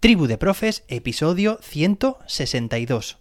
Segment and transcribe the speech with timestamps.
[0.00, 3.18] Tribu de Profes, episodio 162.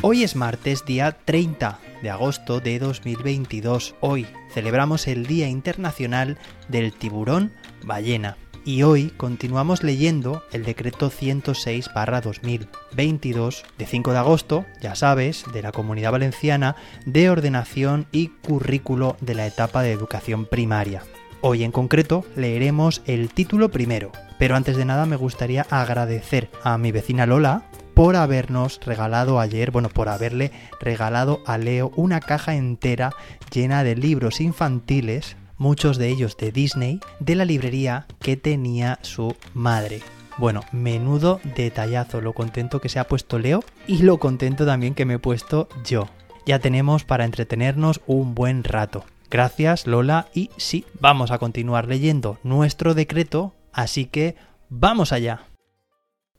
[0.00, 3.94] Hoy es martes, día 30 de agosto de 2022.
[4.00, 6.38] Hoy celebramos el Día Internacional
[6.70, 7.52] del Tiburón
[7.84, 8.38] Ballena.
[8.66, 15.70] Y hoy continuamos leyendo el decreto 106-2022 de 5 de agosto, ya sabes, de la
[15.70, 16.74] Comunidad Valenciana
[17.04, 21.04] de ordenación y currículo de la etapa de educación primaria.
[21.42, 26.76] Hoy en concreto leeremos el título primero, pero antes de nada me gustaría agradecer a
[26.76, 27.62] mi vecina Lola
[27.94, 33.12] por habernos regalado ayer, bueno, por haberle regalado a Leo una caja entera
[33.52, 39.34] llena de libros infantiles, muchos de ellos de Disney, de la librería que tenía su
[39.54, 40.00] madre.
[40.38, 45.06] Bueno, menudo detallazo, lo contento que se ha puesto Leo y lo contento también que
[45.06, 46.08] me he puesto yo.
[46.44, 49.04] Ya tenemos para entretenernos un buen rato.
[49.30, 54.36] Gracias Lola y sí, vamos a continuar leyendo nuestro decreto, así que
[54.68, 55.46] vamos allá.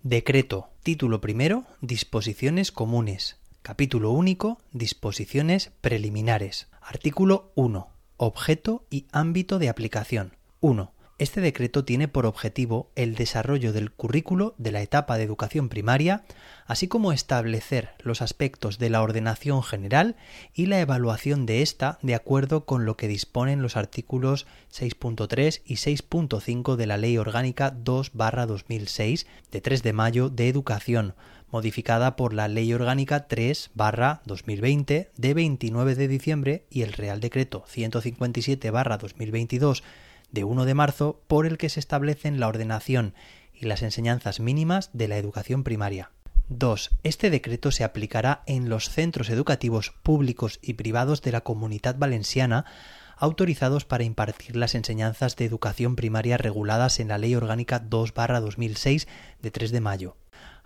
[0.03, 0.69] Decreto.
[0.83, 1.65] Título primero.
[1.81, 3.35] Disposiciones comunes.
[3.61, 4.59] Capítulo único.
[4.71, 6.69] Disposiciones preliminares.
[6.81, 7.96] Artículo 1.
[8.19, 10.35] Objeto y ámbito de aplicación.
[10.59, 10.91] 1.
[11.19, 16.23] Este decreto tiene por objetivo el desarrollo del currículo de la etapa de educación primaria,
[16.65, 20.15] así como establecer los aspectos de la ordenación general
[20.55, 25.75] y la evaluación de ésta de acuerdo con lo que disponen los artículos 6.3 y
[25.75, 31.13] 6.5 de la Ley Orgánica 2-2006 de 3 de mayo de Educación,
[31.49, 39.83] modificada por la Ley Orgánica 3-2020 de 29 de diciembre y el Real Decreto 157-2022
[40.31, 43.13] de 1 de marzo por el que se establecen la ordenación
[43.53, 46.11] y las enseñanzas mínimas de la educación primaria.
[46.49, 46.91] 2.
[47.03, 52.65] Este decreto se aplicará en los centros educativos públicos y privados de la Comunidad Valenciana
[53.17, 59.07] autorizados para impartir las enseñanzas de educación primaria reguladas en la Ley Orgánica 2-2006
[59.41, 60.15] de 3 de mayo.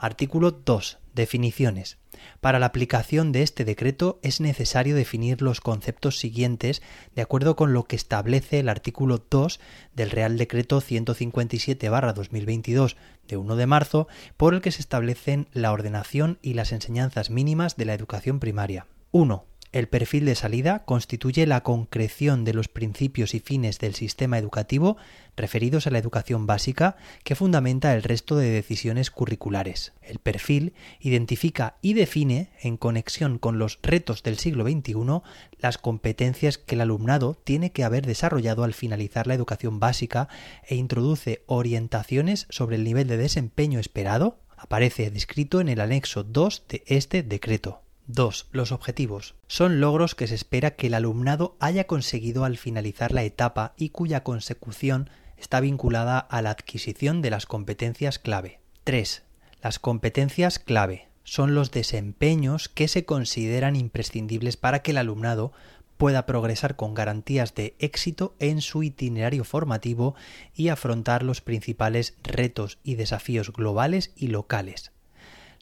[0.01, 0.97] Artículo 2.
[1.13, 2.00] Definiciones.
[2.39, 6.81] Para la aplicación de este decreto es necesario definir los conceptos siguientes
[7.13, 9.59] de acuerdo con lo que establece el artículo 2
[9.94, 12.95] del Real Decreto 157-2022
[13.28, 14.07] de 1 de marzo,
[14.38, 18.88] por el que se establecen la ordenación y las enseñanzas mínimas de la educación primaria.
[19.12, 19.50] 1.
[19.71, 24.97] El perfil de salida constituye la concreción de los principios y fines del sistema educativo
[25.37, 29.93] referidos a la educación básica que fundamenta el resto de decisiones curriculares.
[30.01, 35.21] El perfil identifica y define, en conexión con los retos del siglo XXI,
[35.57, 40.27] las competencias que el alumnado tiene que haber desarrollado al finalizar la educación básica
[40.67, 44.41] e introduce orientaciones sobre el nivel de desempeño esperado.
[44.57, 47.81] Aparece descrito en el anexo 2 de este decreto.
[48.07, 48.47] 2.
[48.51, 49.35] Los objetivos.
[49.47, 53.89] Son logros que se espera que el alumnado haya conseguido al finalizar la etapa y
[53.89, 58.59] cuya consecución está vinculada a la adquisición de las competencias clave.
[58.84, 59.23] 3.
[59.62, 65.53] Las competencias clave son los desempeños que se consideran imprescindibles para que el alumnado
[65.97, 70.16] pueda progresar con garantías de éxito en su itinerario formativo
[70.56, 74.91] y afrontar los principales retos y desafíos globales y locales.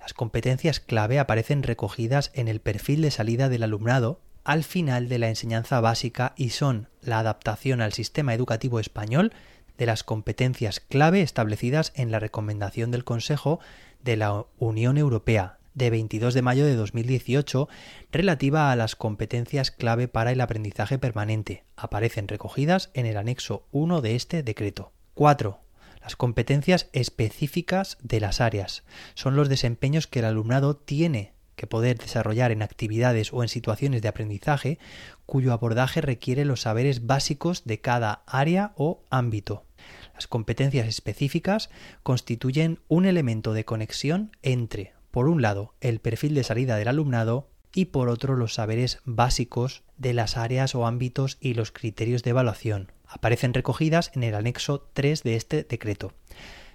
[0.10, 5.20] Las competencias clave aparecen recogidas en el perfil de salida del alumnado al final de
[5.20, 9.34] la enseñanza básica y son la adaptación al sistema educativo español
[9.78, 13.60] de las competencias clave establecidas en la recomendación del Consejo
[14.04, 17.70] de la Unión Europea de 22 de mayo de 2018
[18.12, 21.66] relativa a las competencias clave para el aprendizaje permanente.
[21.76, 24.92] Aparecen recogidas en el anexo 1 de este decreto.
[25.14, 25.60] 4.
[26.02, 28.84] Las competencias específicas de las áreas
[29.14, 34.02] son los desempeños que el alumnado tiene que poder desarrollar en actividades o en situaciones
[34.02, 34.80] de aprendizaje
[35.26, 39.66] cuyo abordaje requiere los saberes básicos de cada área o ámbito.
[40.14, 41.70] Las competencias específicas
[42.02, 47.50] constituyen un elemento de conexión entre, por un lado, el perfil de salida del alumnado
[47.74, 52.30] y por otro los saberes básicos de las áreas o ámbitos y los criterios de
[52.30, 56.14] evaluación aparecen recogidas en el anexo 3 de este decreto.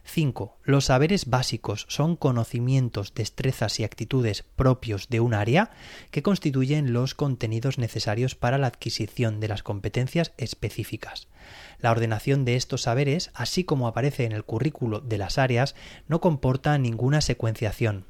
[0.06, 0.58] 5.
[0.64, 5.70] Los saberes básicos son conocimientos, destrezas y actitudes propios de un área
[6.10, 11.28] que constituyen los contenidos necesarios para la adquisición de las competencias específicas.
[11.78, 15.74] La ordenación de estos saberes, así como aparece en el currículo de las áreas,
[16.06, 18.04] no comporta ninguna secuenciación.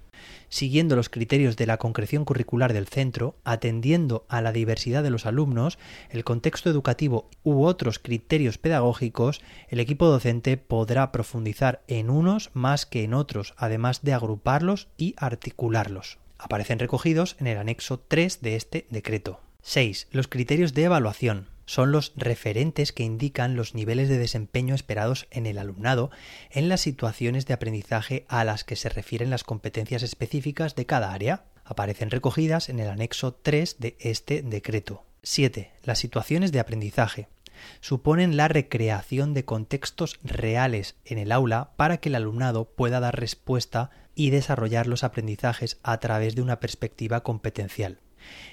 [0.49, 5.27] Siguiendo los criterios de la concreción curricular del centro, atendiendo a la diversidad de los
[5.27, 5.79] alumnos,
[6.11, 12.87] el contexto educativo u otros criterios pedagógicos, el equipo docente podrá profundizar en unos más
[12.87, 16.19] que en otros, además de agruparlos y articularlos.
[16.39, 19.41] Aparecen recogidos en el anexo 3 de este decreto.
[19.63, 20.09] 6.
[20.11, 25.47] Los criterios de evaluación son los referentes que indican los niveles de desempeño esperados en
[25.47, 26.11] el alumnado
[26.51, 31.13] en las situaciones de aprendizaje a las que se refieren las competencias específicas de cada
[31.13, 31.45] área.
[31.65, 35.05] Aparecen recogidas en el anexo 3 de este decreto.
[35.23, 35.73] 7.
[35.85, 37.29] Las situaciones de aprendizaje
[37.81, 43.19] suponen la recreación de contextos reales en el aula para que el alumnado pueda dar
[43.19, 47.99] respuesta y desarrollar los aprendizajes a través de una perspectiva competencial.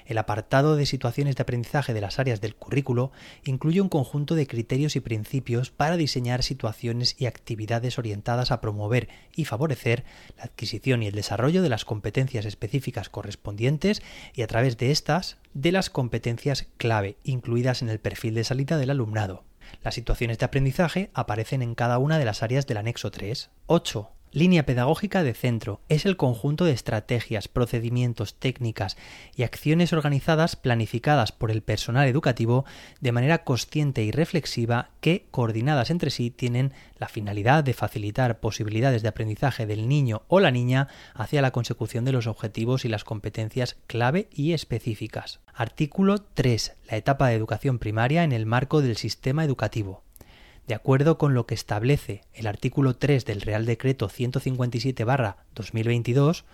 [0.06, 3.12] El apartado de situaciones de aprendizaje de las áreas del currículo
[3.44, 9.08] incluye un conjunto de criterios y principios para diseñar situaciones y actividades orientadas a promover
[9.34, 10.04] y favorecer
[10.36, 14.02] la adquisición y el desarrollo de las competencias específicas correspondientes
[14.34, 18.78] y a través de estas de las competencias clave incluidas en el perfil de salida
[18.78, 19.44] del alumnado.
[19.82, 23.50] Las situaciones de aprendizaje aparecen en cada una de las áreas del anexo 3.
[23.66, 24.10] 8.
[24.34, 28.96] Línea pedagógica de centro es el conjunto de estrategias, procedimientos, técnicas
[29.36, 32.64] y acciones organizadas planificadas por el personal educativo
[33.02, 39.02] de manera consciente y reflexiva que, coordinadas entre sí, tienen la finalidad de facilitar posibilidades
[39.02, 43.04] de aprendizaje del niño o la niña hacia la consecución de los objetivos y las
[43.04, 45.40] competencias clave y específicas.
[45.52, 46.74] Artículo 3.
[46.90, 50.04] La etapa de educación primaria en el marco del sistema educativo.
[50.66, 56.44] De acuerdo con lo que establece el artículo 3 del Real Decreto 157-2022,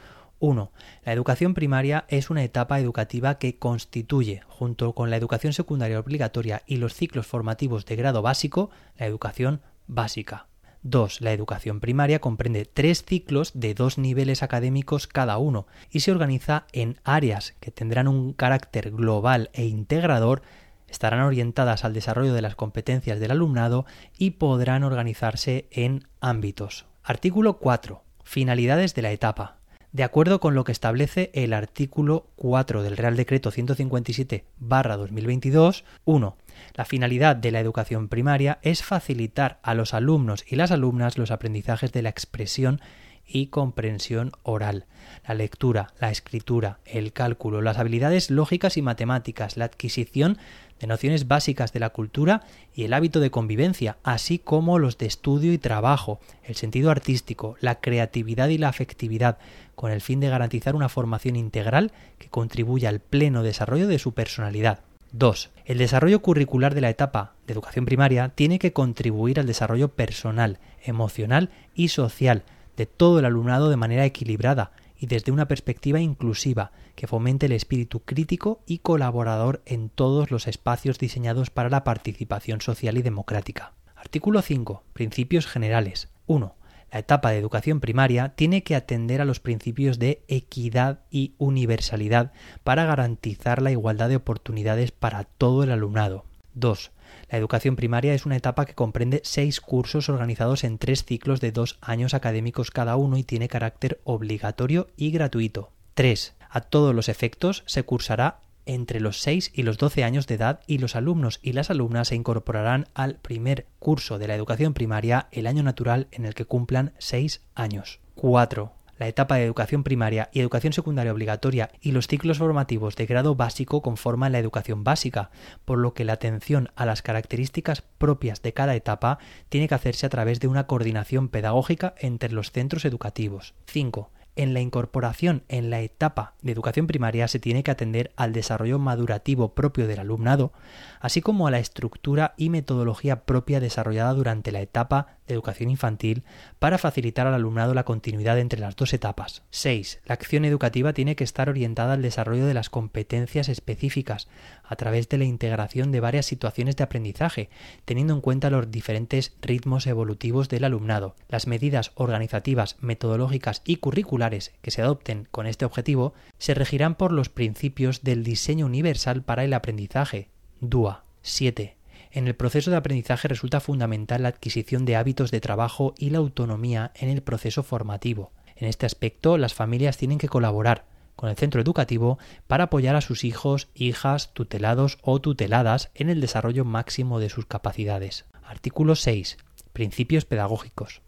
[0.41, 0.73] 1.
[1.05, 6.63] La educación primaria es una etapa educativa que constituye, junto con la educación secundaria obligatoria
[6.67, 10.47] y los ciclos formativos de grado básico, la educación básica.
[10.83, 11.23] 2.
[11.23, 16.67] La educación primaria comprende tres ciclos de dos niveles académicos cada uno y se organiza
[16.73, 20.43] en áreas que tendrán un carácter global e integrador
[20.89, 23.87] estarán orientadas al desarrollo de las competencias del alumnado
[24.17, 26.87] y podrán organizarse en ámbitos.
[27.03, 28.03] Artículo 4.
[28.25, 29.59] Finalidades de la etapa.
[29.93, 36.37] De acuerdo con lo que establece el artículo 4 del Real Decreto 157-2022, 1.
[36.75, 41.31] La finalidad de la educación primaria es facilitar a los alumnos y las alumnas los
[41.31, 42.83] aprendizajes de la expresión
[43.29, 44.87] y comprensión oral,
[45.27, 50.39] la lectura, la escritura, el cálculo, las habilidades lógicas y matemáticas, la adquisición
[50.81, 52.43] de nociones básicas de la cultura
[52.75, 57.57] y el hábito de convivencia, así como los de estudio y trabajo, el sentido artístico,
[57.61, 59.39] la creatividad y la afectividad,
[59.75, 64.13] con el fin de garantizar una formación integral que contribuya al pleno desarrollo de su
[64.13, 64.81] personalidad.
[65.13, 65.51] 2.
[65.65, 70.59] El desarrollo curricular de la etapa de educación primaria tiene que contribuir al desarrollo personal,
[70.85, 72.43] emocional y social
[72.77, 77.53] de todo el alumnado de manera equilibrada y desde una perspectiva inclusiva que fomente el
[77.53, 83.75] espíritu crítico y colaborador en todos los espacios diseñados para la participación social y democrática.
[83.95, 84.85] Artículo 5.
[84.93, 86.09] Principios generales.
[86.27, 86.55] 1.
[86.91, 92.33] La etapa de educación primaria tiene que atender a los principios de equidad y universalidad
[92.65, 96.25] para garantizar la igualdad de oportunidades para todo el alumnado.
[96.55, 96.91] 2.
[97.31, 101.53] La educación primaria es una etapa que comprende seis cursos organizados en tres ciclos de
[101.53, 105.73] dos años académicos cada uno y tiene carácter obligatorio y gratuito.
[105.95, 106.35] 3.
[106.49, 110.61] A todos los efectos se cursará entre los 6 y los 12 años de edad
[110.67, 115.29] y los alumnos y las alumnas se incorporarán al primer curso de la educación primaria
[115.33, 118.01] el año natural en el que cumplan 6 años.
[118.15, 123.07] 4 la etapa de educación primaria y educación secundaria obligatoria y los ciclos formativos de
[123.07, 125.31] grado básico conforman la educación básica,
[125.65, 130.07] por lo que la atención a las características propias de cada etapa tiene que hacerse
[130.07, 133.55] a través de una coordinación pedagógica entre los centros educativos.
[133.67, 138.33] 5 en la incorporación en la etapa de educación primaria se tiene que atender al
[138.33, 140.53] desarrollo madurativo propio del alumnado,
[141.01, 146.25] así como a la estructura y metodología propia desarrollada durante la etapa de educación infantil
[146.59, 149.43] para facilitar al alumnado la continuidad entre las dos etapas.
[149.51, 150.01] 6.
[150.07, 154.29] La acción educativa tiene que estar orientada al desarrollo de las competencias específicas
[154.65, 157.51] a través de la integración de varias situaciones de aprendizaje,
[157.85, 161.15] teniendo en cuenta los diferentes ritmos evolutivos del alumnado.
[161.29, 167.13] Las medidas organizativas, metodológicas y curriculares que se adopten con este objetivo se regirán por
[167.13, 170.29] los principios del diseño universal para el aprendizaje,
[170.61, 171.05] DUA.
[171.23, 171.78] 7.
[172.11, 176.19] En el proceso de aprendizaje resulta fundamental la adquisición de hábitos de trabajo y la
[176.19, 178.33] autonomía en el proceso formativo.
[178.57, 180.85] En este aspecto, las familias tienen que colaborar
[181.17, 186.21] con el centro educativo para apoyar a sus hijos, hijas, tutelados o tuteladas en el
[186.21, 188.25] desarrollo máximo de sus capacidades.
[188.45, 189.37] Artículo 6.
[189.73, 191.03] Principios pedagógicos.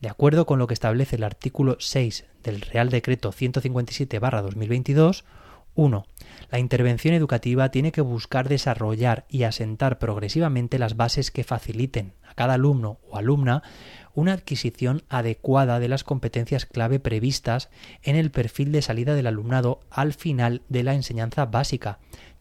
[0.00, 5.24] De acuerdo con lo que establece el artículo 6 del Real Decreto 157-2022,
[5.76, 6.06] 1.
[6.50, 12.34] La intervención educativa tiene que buscar desarrollar y asentar progresivamente las bases que faciliten a
[12.34, 13.62] cada alumno o alumna
[14.14, 17.68] una adquisición adecuada de las competencias clave previstas
[18.02, 21.98] en el perfil de salida del alumnado al final de la enseñanza básica,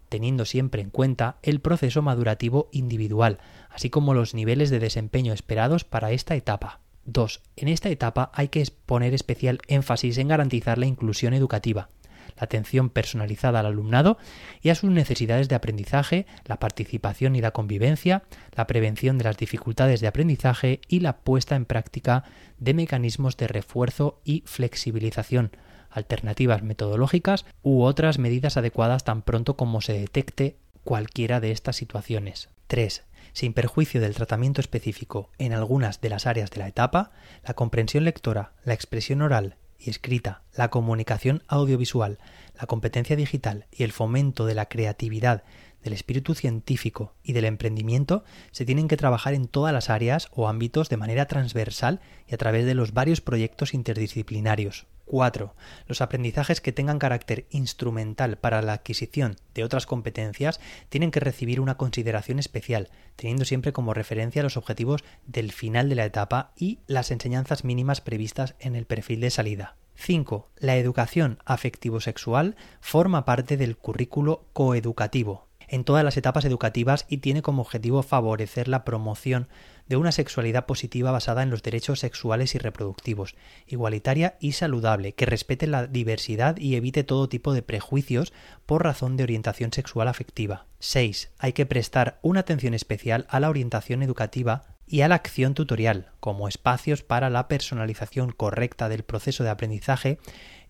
[0.09, 3.39] teniendo siempre en cuenta el proceso madurativo individual,
[3.69, 6.79] así como los niveles de desempeño esperados para esta etapa.
[7.05, 7.41] 2.
[7.57, 11.89] En esta etapa hay que poner especial énfasis en garantizar la inclusión educativa,
[12.37, 14.17] la atención personalizada al alumnado
[14.61, 18.23] y a sus necesidades de aprendizaje, la participación y la convivencia,
[18.55, 22.23] la prevención de las dificultades de aprendizaje y la puesta en práctica
[22.57, 25.51] de mecanismos de refuerzo y flexibilización,
[25.89, 32.49] alternativas metodológicas u otras medidas adecuadas tan pronto como se detecte cualquiera de estas situaciones.
[32.67, 33.03] 3.
[33.33, 37.11] Sin perjuicio del tratamiento específico en algunas de las áreas de la etapa,
[37.45, 42.17] la comprensión lectora, la expresión oral y escrita, la comunicación audiovisual,
[42.59, 45.43] la competencia digital y el fomento de la creatividad,
[45.83, 50.47] del espíritu científico y del emprendimiento se tienen que trabajar en todas las áreas o
[50.47, 54.87] ámbitos de manera transversal y a través de los varios proyectos interdisciplinarios.
[55.05, 55.55] 4.
[55.87, 60.59] Los aprendizajes que tengan carácter instrumental para la adquisición de otras competencias
[60.89, 65.95] tienen que recibir una consideración especial, teniendo siempre como referencia los objetivos del final de
[65.95, 69.75] la etapa y las enseñanzas mínimas previstas en el perfil de salida.
[69.95, 70.49] 5.
[70.57, 77.41] La educación afectivo-sexual forma parte del currículo coeducativo en todas las etapas educativas y tiene
[77.41, 79.47] como objetivo favorecer la promoción
[79.87, 83.35] de una sexualidad positiva basada en los derechos sexuales y reproductivos,
[83.67, 88.33] igualitaria y saludable, que respete la diversidad y evite todo tipo de prejuicios
[88.65, 90.65] por razón de orientación sexual afectiva.
[90.79, 91.31] 6.
[91.37, 96.11] Hay que prestar una atención especial a la orientación educativa y a la acción tutorial,
[96.19, 100.19] como espacios para la personalización correcta del proceso de aprendizaje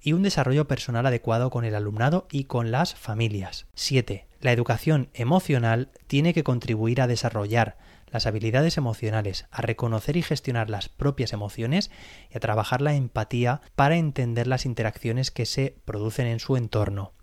[0.01, 3.65] y un desarrollo personal adecuado con el alumnado y con las familias.
[3.74, 4.27] 7.
[4.39, 7.77] La educación emocional tiene que contribuir a desarrollar
[8.12, 11.91] las habilidades emocionales, a reconocer y gestionar las propias emociones
[12.31, 17.13] y a trabajar la empatía para entender las interacciones que se producen en su entorno.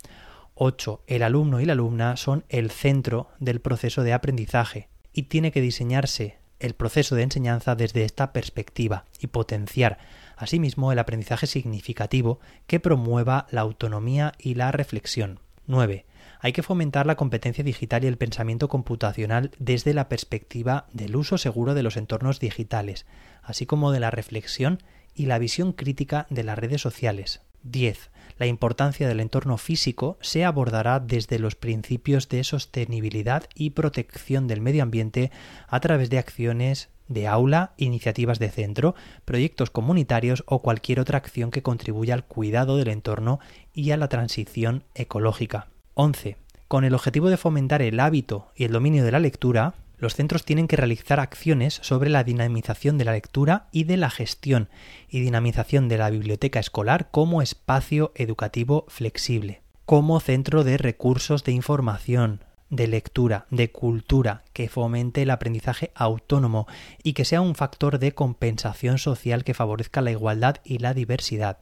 [0.55, 1.05] 8.
[1.07, 5.61] El alumno y la alumna son el centro del proceso de aprendizaje y tiene que
[5.61, 9.99] diseñarse el proceso de enseñanza desde esta perspectiva y potenciar
[10.37, 15.41] asimismo el aprendizaje significativo que promueva la autonomía y la reflexión.
[15.67, 16.07] 9.
[16.41, 21.39] Hay que fomentar la competencia digital y el pensamiento computacional desde la perspectiva del uso
[21.39, 23.07] seguro de los entornos digitales,
[23.43, 24.83] así como de la reflexión
[25.15, 27.43] y la visión crítica de las redes sociales.
[27.63, 28.11] 10.
[28.39, 34.61] La importancia del entorno físico se abordará desde los principios de sostenibilidad y protección del
[34.61, 35.31] medio ambiente
[35.69, 41.51] a través de acciones de aula, iniciativas de centro, proyectos comunitarios o cualquier otra acción
[41.51, 43.41] que contribuya al cuidado del entorno
[43.75, 45.69] y a la transición ecológica.
[45.95, 46.37] 11.
[46.69, 50.45] Con el objetivo de fomentar el hábito y el dominio de la lectura, los centros
[50.45, 54.69] tienen que realizar acciones sobre la dinamización de la lectura y de la gestión
[55.09, 61.53] y dinamización de la biblioteca escolar como espacio educativo flexible, como centro de recursos de
[61.53, 62.41] información,
[62.73, 66.67] de lectura, de cultura, que fomente el aprendizaje autónomo
[67.05, 71.59] y que sea un factor de compensación social que favorezca la igualdad y la diversidad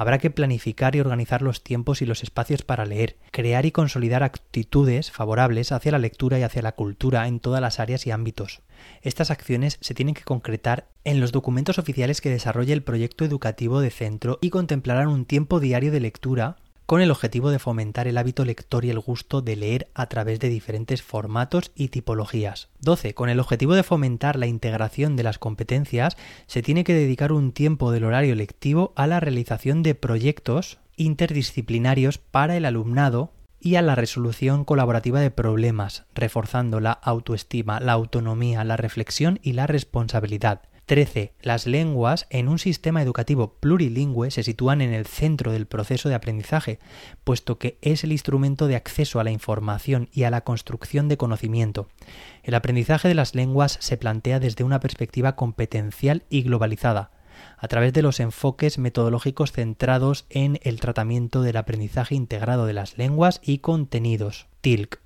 [0.00, 4.22] Habrá que planificar y organizar los tiempos y los espacios para leer, crear y consolidar
[4.22, 8.62] actitudes favorables hacia la lectura y hacia la cultura en todas las áreas y ámbitos.
[9.02, 13.80] Estas acciones se tienen que concretar en los documentos oficiales que desarrolle el proyecto educativo
[13.80, 16.56] de centro y contemplarán un tiempo diario de lectura
[16.90, 20.40] con el objetivo de fomentar el hábito lector y el gusto de leer a través
[20.40, 22.68] de diferentes formatos y tipologías.
[22.80, 23.14] 12.
[23.14, 26.16] Con el objetivo de fomentar la integración de las competencias,
[26.48, 32.18] se tiene que dedicar un tiempo del horario lectivo a la realización de proyectos interdisciplinarios
[32.18, 38.64] para el alumnado y a la resolución colaborativa de problemas, reforzando la autoestima, la autonomía,
[38.64, 40.62] la reflexión y la responsabilidad.
[40.90, 41.34] 13.
[41.40, 46.16] Las lenguas en un sistema educativo plurilingüe se sitúan en el centro del proceso de
[46.16, 46.80] aprendizaje,
[47.22, 51.16] puesto que es el instrumento de acceso a la información y a la construcción de
[51.16, 51.86] conocimiento.
[52.42, 57.12] El aprendizaje de las lenguas se plantea desde una perspectiva competencial y globalizada,
[57.56, 62.98] a través de los enfoques metodológicos centrados en el tratamiento del aprendizaje integrado de las
[62.98, 64.48] lenguas y contenidos.
[64.60, 64.98] TILC.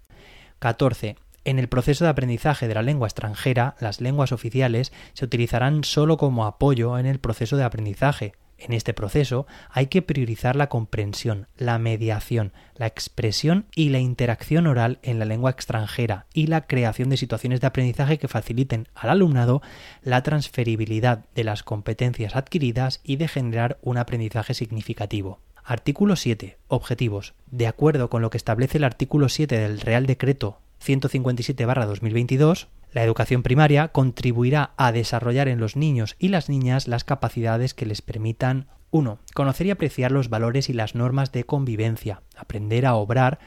[0.61, 1.17] 14.
[1.47, 6.17] En el proceso de aprendizaje de la lengua extranjera, las lenguas oficiales se utilizarán solo
[6.17, 8.33] como apoyo en el proceso de aprendizaje.
[8.57, 14.67] En este proceso hay que priorizar la comprensión, la mediación, la expresión y la interacción
[14.67, 19.11] oral en la lengua extranjera y la creación de situaciones de aprendizaje que faciliten al
[19.11, 19.61] alumnado
[20.03, 25.41] la transferibilidad de las competencias adquiridas y de generar un aprendizaje significativo.
[25.63, 26.57] Artículo 7.
[26.69, 27.35] Objetivos.
[27.51, 33.43] De acuerdo con lo que establece el artículo 7 del Real Decreto 157-2022, la educación
[33.43, 38.69] primaria contribuirá a desarrollar en los niños y las niñas las capacidades que les permitan
[38.91, 39.19] 1.
[39.35, 43.41] Conocer y apreciar los valores y las normas de convivencia, aprender a obrar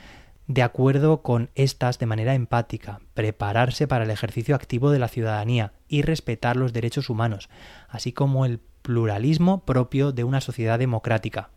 [0.47, 5.73] de acuerdo con estas de manera empática, prepararse para el ejercicio activo de la ciudadanía
[5.87, 7.49] y respetar los derechos humanos,
[7.87, 11.49] así como el pluralismo propio de una sociedad democrática.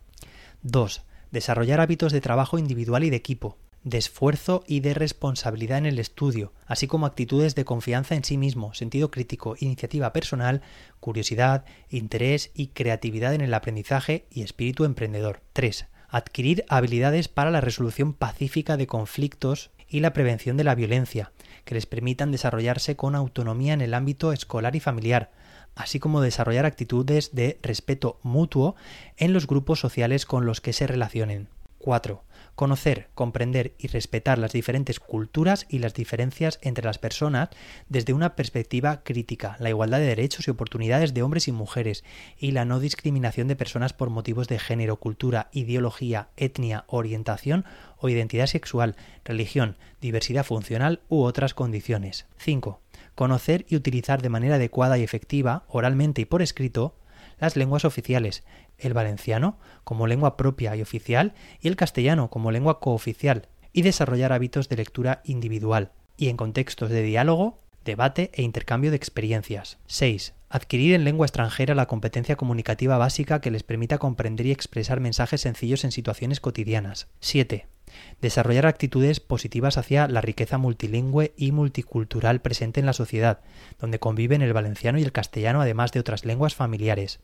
[0.63, 1.03] 2.
[1.31, 5.99] Desarrollar hábitos de trabajo individual y de equipo, de esfuerzo y de responsabilidad en el
[5.99, 10.63] estudio, así como actitudes de confianza en sí mismo, sentido crítico, iniciativa personal,
[11.01, 15.41] curiosidad, interés y creatividad en el aprendizaje y espíritu emprendedor.
[15.55, 15.87] 3.
[16.09, 21.33] Adquirir habilidades para la resolución pacífica de conflictos y la prevención de la violencia,
[21.65, 25.31] que les permitan desarrollarse con autonomía en el ámbito escolar y familiar,
[25.75, 28.77] así como desarrollar actitudes de respeto mutuo
[29.17, 31.49] en los grupos sociales con los que se relacionen.
[31.79, 32.23] 4.
[32.61, 37.49] Conocer, comprender y respetar las diferentes culturas y las diferencias entre las personas
[37.89, 42.05] desde una perspectiva crítica, la igualdad de derechos y oportunidades de hombres y mujeres
[42.37, 47.65] y la no discriminación de personas por motivos de género, cultura, ideología, etnia, orientación
[47.97, 52.27] o identidad sexual, religión, diversidad funcional u otras condiciones.
[52.37, 52.79] 5.
[53.15, 56.95] Conocer y utilizar de manera adecuada y efectiva, oralmente y por escrito,
[57.41, 58.45] las lenguas oficiales,
[58.79, 64.33] el valenciano como lengua propia y oficial y el castellano como lengua cooficial, y desarrollar
[64.33, 69.79] hábitos de lectura individual y en contextos de diálogo, debate e intercambio de experiencias.
[69.87, 70.35] 6.
[70.49, 75.41] Adquirir en lengua extranjera la competencia comunicativa básica que les permita comprender y expresar mensajes
[75.41, 77.09] sencillos en situaciones cotidianas.
[77.21, 77.69] 7.
[78.21, 83.41] Desarrollar actitudes positivas hacia la riqueza multilingüe y multicultural presente en la sociedad,
[83.79, 87.21] donde conviven el valenciano y el castellano además de otras lenguas familiares.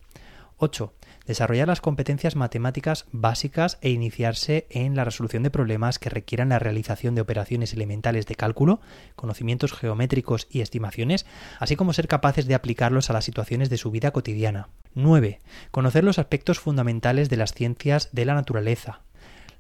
[0.59, 0.95] 8.
[1.27, 6.59] Desarrollar las competencias matemáticas básicas e iniciarse en la resolución de problemas que requieran la
[6.59, 8.81] realización de operaciones elementales de cálculo,
[9.17, 11.27] conocimientos geométricos y estimaciones,
[11.59, 14.69] así como ser capaces de aplicarlos a las situaciones de su vida cotidiana.
[14.95, 15.41] 9.
[15.73, 19.03] Conocer los aspectos fundamentales de las ciencias de la naturaleza,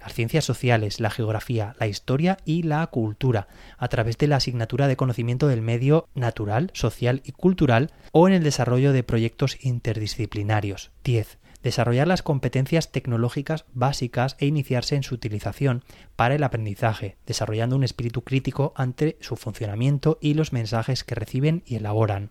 [0.06, 4.86] las ciencias sociales, la geografía, la historia y la cultura, a través de la asignatura
[4.86, 10.92] de conocimiento del medio natural, social y cultural o en el desarrollo de proyectos interdisciplinarios.
[11.02, 15.82] 10 desarrollar las competencias tecnológicas básicas e iniciarse en su utilización
[16.14, 21.64] para el aprendizaje, desarrollando un espíritu crítico ante su funcionamiento y los mensajes que reciben
[21.66, 22.30] y elaboran.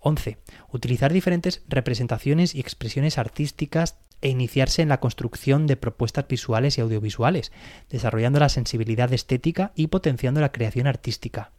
[0.00, 0.38] 11.
[0.72, 6.80] Utilizar diferentes representaciones y expresiones artísticas e iniciarse en la construcción de propuestas visuales y
[6.80, 7.52] audiovisuales,
[7.90, 11.50] desarrollando la sensibilidad estética y potenciando la creación artística.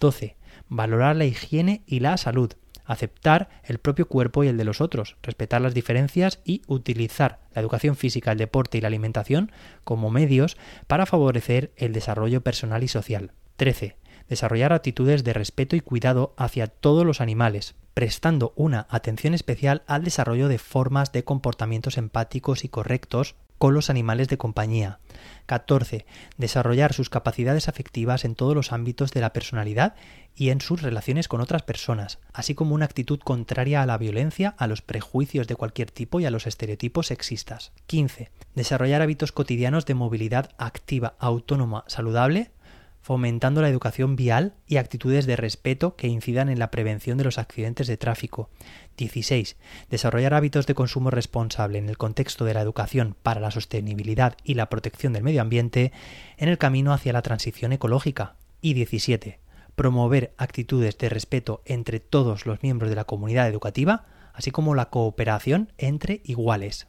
[0.00, 0.36] 12.
[0.68, 2.52] Valorar la higiene y la salud,
[2.84, 7.60] aceptar el propio cuerpo y el de los otros, respetar las diferencias y utilizar la
[7.60, 9.50] educación física, el deporte y la alimentación
[9.84, 13.32] como medios para favorecer el desarrollo personal y social.
[13.56, 13.96] 13.
[14.28, 20.04] Desarrollar actitudes de respeto y cuidado hacia todos los animales, prestando una atención especial al
[20.04, 24.98] desarrollo de formas de comportamientos empáticos y correctos con los animales de compañía.
[25.46, 26.06] 14.
[26.36, 29.94] Desarrollar sus capacidades afectivas en todos los ámbitos de la personalidad
[30.34, 34.54] y en sus relaciones con otras personas, así como una actitud contraria a la violencia,
[34.58, 37.72] a los prejuicios de cualquier tipo y a los estereotipos sexistas.
[37.86, 38.30] 15.
[38.54, 42.50] Desarrollar hábitos cotidianos de movilidad activa, autónoma, saludable,
[43.04, 47.36] fomentando la educación vial y actitudes de respeto que incidan en la prevención de los
[47.36, 48.48] accidentes de tráfico.
[48.96, 49.58] 16.
[49.90, 54.54] Desarrollar hábitos de consumo responsable en el contexto de la educación para la sostenibilidad y
[54.54, 55.92] la protección del medio ambiente
[56.38, 58.36] en el camino hacia la transición ecológica.
[58.62, 59.38] Y 17.
[59.76, 64.88] Promover actitudes de respeto entre todos los miembros de la comunidad educativa, así como la
[64.88, 66.86] cooperación entre iguales.